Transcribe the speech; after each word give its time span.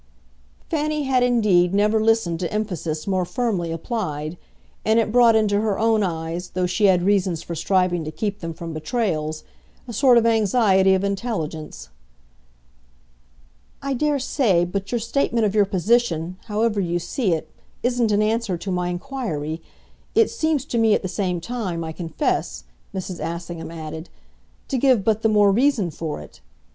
Fanny 0.67 1.03
had 1.03 1.21
indeed 1.21 1.75
never 1.75 2.01
listened 2.03 2.39
to 2.39 2.51
emphasis 2.51 3.05
more 3.05 3.23
firmly 3.23 3.71
applied, 3.71 4.35
and 4.83 4.97
it 4.99 5.11
brought 5.11 5.35
into 5.35 5.61
her 5.61 5.77
own 5.77 6.01
eyes, 6.01 6.49
though 6.55 6.65
she 6.65 6.85
had 6.85 7.03
reasons 7.03 7.43
for 7.43 7.53
striving 7.53 8.03
to 8.03 8.09
keep 8.09 8.39
them 8.39 8.51
from 8.51 8.73
betrayals, 8.73 9.43
a 9.87 9.93
sort 9.93 10.17
of 10.17 10.25
anxiety 10.25 10.95
of 10.95 11.03
intelligence. 11.03 11.89
"I 13.79 13.93
dare 13.93 14.17
say 14.17 14.65
but 14.65 14.91
your 14.91 14.97
statement 14.97 15.45
of 15.45 15.53
your 15.53 15.65
position, 15.65 16.37
however 16.45 16.79
you 16.79 16.97
see 16.97 17.33
it, 17.33 17.51
isn't 17.83 18.11
an 18.11 18.23
answer 18.23 18.57
to 18.57 18.71
my 18.71 18.89
inquiry. 18.89 19.61
It 20.15 20.31
seems 20.31 20.65
to 20.65 20.79
me, 20.79 20.95
at 20.95 21.03
the 21.03 21.07
same 21.09 21.39
time, 21.39 21.83
I 21.83 21.91
confess," 21.91 22.63
Mrs. 22.91 23.19
Assingham 23.19 23.69
added, 23.69 24.09
"to 24.67 24.79
give 24.79 25.03
but 25.03 25.21
the 25.21 25.29
more 25.29 25.51
reason 25.51 25.91
for 25.91 26.19
it. 26.21 26.41